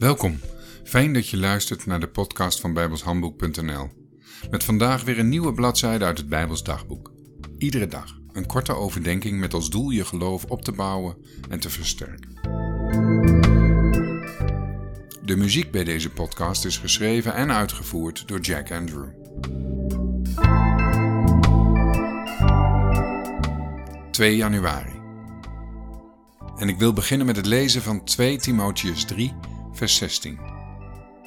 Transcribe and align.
Welkom. 0.00 0.40
Fijn 0.84 1.12
dat 1.12 1.28
je 1.28 1.36
luistert 1.36 1.86
naar 1.86 2.00
de 2.00 2.08
podcast 2.08 2.60
van 2.60 2.72
bijbelshandboek.nl. 2.72 3.88
Met 4.50 4.64
vandaag 4.64 5.04
weer 5.04 5.18
een 5.18 5.28
nieuwe 5.28 5.52
bladzijde 5.52 6.04
uit 6.04 6.18
het 6.18 6.28
Bijbels 6.28 6.62
dagboek. 6.62 7.12
Iedere 7.58 7.86
dag 7.86 8.18
een 8.32 8.46
korte 8.46 8.74
overdenking 8.74 9.40
met 9.40 9.54
als 9.54 9.70
doel 9.70 9.90
je 9.90 10.04
geloof 10.04 10.44
op 10.44 10.62
te 10.62 10.72
bouwen 10.72 11.16
en 11.48 11.60
te 11.60 11.70
versterken. 11.70 12.34
De 15.22 15.36
muziek 15.36 15.70
bij 15.70 15.84
deze 15.84 16.10
podcast 16.10 16.64
is 16.64 16.78
geschreven 16.78 17.34
en 17.34 17.52
uitgevoerd 17.52 18.28
door 18.28 18.40
Jack 18.40 18.70
Andrew. 18.70 19.08
...2 24.20 24.36
januari. 24.36 25.00
En 26.56 26.68
ik 26.68 26.78
wil 26.78 26.92
beginnen 26.92 27.26
met 27.26 27.36
het 27.36 27.46
lezen 27.46 27.82
van 27.82 28.04
2 28.04 28.38
Timotheus 28.38 29.04
3 29.04 29.34
vers 29.80 29.96
16. 29.96 30.38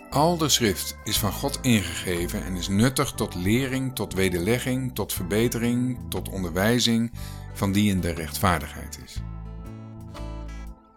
Al 0.10 0.38
de 0.38 0.50
schrift 0.50 0.98
is 1.04 1.18
van 1.18 1.32
God 1.32 1.60
ingegeven 1.62 2.44
en 2.44 2.56
is 2.56 2.68
nuttig 2.68 3.12
tot 3.12 3.36
lering, 3.36 3.96
tot 3.96 4.14
wederlegging, 4.14 4.96
tot 4.96 5.14
verbetering, 5.14 6.00
tot 6.10 6.30
onderwijzing 6.30 7.12
van 7.54 7.72
die 7.72 7.90
in 7.90 8.02
de 8.02 8.12
rechtvaardigheid 8.12 9.00
is. 9.06 9.16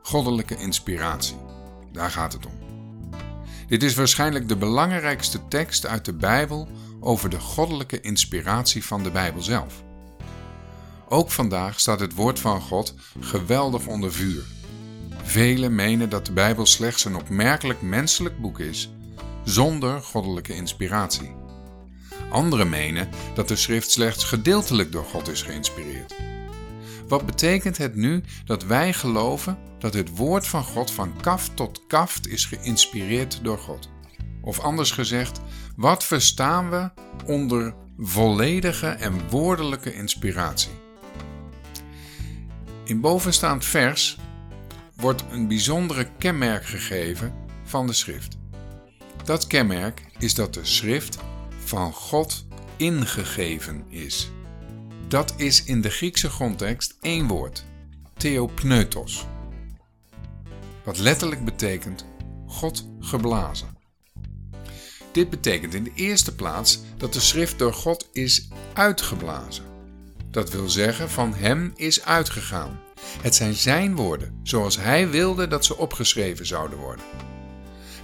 Goddelijke 0.02 0.56
inspiratie, 0.56 1.36
daar 1.92 2.10
gaat 2.10 2.32
het 2.32 2.46
om. 2.46 2.52
Dit 3.68 3.82
is 3.82 3.94
waarschijnlijk 3.94 4.48
de 4.48 4.56
belangrijkste 4.56 5.48
tekst 5.48 5.86
uit 5.86 6.04
de 6.04 6.14
Bijbel 6.14 6.68
over 7.00 7.30
de 7.30 7.40
goddelijke 7.40 8.00
inspiratie 8.00 8.84
van 8.84 9.02
de 9.02 9.10
Bijbel 9.10 9.42
zelf. 9.42 9.82
Ook 11.08 11.30
vandaag 11.30 11.80
staat 11.80 12.00
het 12.00 12.14
woord 12.14 12.40
van 12.40 12.60
God 12.60 12.94
geweldig 13.20 13.86
onder 13.86 14.12
vuur. 14.12 14.55
Velen 15.26 15.74
menen 15.74 16.10
dat 16.10 16.26
de 16.26 16.32
Bijbel 16.32 16.66
slechts 16.66 17.04
een 17.04 17.16
opmerkelijk 17.16 17.82
menselijk 17.82 18.40
boek 18.40 18.60
is, 18.60 18.90
zonder 19.44 20.02
goddelijke 20.02 20.54
inspiratie. 20.54 21.34
Anderen 22.30 22.68
menen 22.68 23.08
dat 23.34 23.48
de 23.48 23.56
schrift 23.56 23.90
slechts 23.90 24.24
gedeeltelijk 24.24 24.92
door 24.92 25.04
God 25.04 25.28
is 25.28 25.42
geïnspireerd. 25.42 26.14
Wat 27.08 27.26
betekent 27.26 27.78
het 27.78 27.94
nu 27.94 28.22
dat 28.44 28.64
wij 28.64 28.92
geloven 28.92 29.58
dat 29.78 29.94
het 29.94 30.16
woord 30.16 30.46
van 30.46 30.62
God 30.64 30.90
van 30.90 31.12
kaft 31.20 31.56
tot 31.56 31.86
kaft 31.86 32.28
is 32.28 32.44
geïnspireerd 32.44 33.40
door 33.42 33.58
God? 33.58 33.88
Of 34.42 34.60
anders 34.60 34.90
gezegd, 34.90 35.40
wat 35.76 36.04
verstaan 36.04 36.70
we 36.70 36.90
onder 37.24 37.74
volledige 37.98 38.88
en 38.88 39.28
woordelijke 39.28 39.94
inspiratie? 39.94 40.72
In 42.84 43.00
bovenstaand 43.00 43.64
vers 43.64 44.18
wordt 44.96 45.24
een 45.30 45.48
bijzondere 45.48 46.10
kenmerk 46.18 46.66
gegeven 46.66 47.34
van 47.64 47.86
de 47.86 47.92
schrift. 47.92 48.36
Dat 49.24 49.46
kenmerk 49.46 50.02
is 50.18 50.34
dat 50.34 50.54
de 50.54 50.64
schrift 50.64 51.18
van 51.64 51.92
God 51.92 52.46
ingegeven 52.76 53.84
is. 53.88 54.30
Dat 55.08 55.34
is 55.36 55.64
in 55.64 55.80
de 55.80 55.90
Griekse 55.90 56.30
grondtekst 56.30 56.96
één 57.00 57.26
woord, 57.26 57.64
theopneutos. 58.16 59.26
Wat 60.84 60.98
letterlijk 60.98 61.44
betekent 61.44 62.06
God 62.46 62.88
geblazen. 63.00 63.76
Dit 65.12 65.30
betekent 65.30 65.74
in 65.74 65.84
de 65.84 65.92
eerste 65.94 66.34
plaats 66.34 66.80
dat 66.96 67.12
de 67.12 67.20
schrift 67.20 67.58
door 67.58 67.72
God 67.72 68.08
is 68.12 68.48
uitgeblazen. 68.72 69.65
Dat 70.36 70.50
wil 70.50 70.68
zeggen 70.68 71.10
van 71.10 71.34
hem 71.34 71.72
is 71.76 72.04
uitgegaan. 72.04 72.80
Het 73.22 73.34
zijn 73.34 73.54
zijn 73.54 73.96
woorden, 73.96 74.40
zoals 74.42 74.76
hij 74.76 75.10
wilde 75.10 75.48
dat 75.48 75.64
ze 75.64 75.76
opgeschreven 75.76 76.46
zouden 76.46 76.78
worden. 76.78 77.04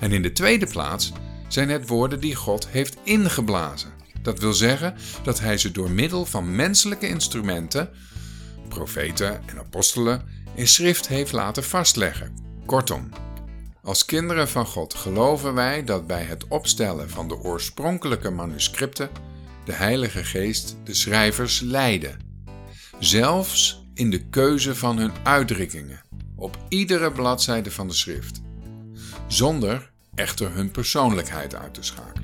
En 0.00 0.12
in 0.12 0.22
de 0.22 0.32
tweede 0.32 0.66
plaats 0.66 1.12
zijn 1.48 1.68
het 1.68 1.88
woorden 1.88 2.20
die 2.20 2.34
God 2.34 2.68
heeft 2.68 2.96
ingeblazen. 3.02 3.92
Dat 4.22 4.38
wil 4.38 4.52
zeggen 4.52 4.94
dat 5.22 5.40
hij 5.40 5.58
ze 5.58 5.70
door 5.70 5.90
middel 5.90 6.24
van 6.24 6.56
menselijke 6.56 7.08
instrumenten, 7.08 7.90
profeten 8.68 9.48
en 9.48 9.58
apostelen, 9.58 10.22
in 10.54 10.68
schrift 10.68 11.08
heeft 11.08 11.32
laten 11.32 11.64
vastleggen. 11.64 12.34
Kortom, 12.66 13.08
als 13.82 14.04
kinderen 14.04 14.48
van 14.48 14.66
God 14.66 14.94
geloven 14.94 15.54
wij 15.54 15.84
dat 15.84 16.06
bij 16.06 16.22
het 16.22 16.48
opstellen 16.48 17.10
van 17.10 17.28
de 17.28 17.36
oorspronkelijke 17.36 18.30
manuscripten 18.30 19.10
de 19.64 19.72
Heilige 19.72 20.24
Geest 20.24 20.76
de 20.84 20.94
schrijvers 20.94 21.60
leidde. 21.60 22.16
Zelfs 23.02 23.84
in 23.94 24.10
de 24.10 24.28
keuze 24.28 24.74
van 24.74 24.98
hun 24.98 25.12
uitdrukkingen 25.22 26.00
op 26.36 26.58
iedere 26.68 27.12
bladzijde 27.12 27.70
van 27.70 27.88
de 27.88 27.94
schrift, 27.94 28.40
zonder 29.26 29.90
echter 30.14 30.52
hun 30.52 30.70
persoonlijkheid 30.70 31.54
uit 31.54 31.74
te 31.74 31.82
schakelen. 31.82 32.21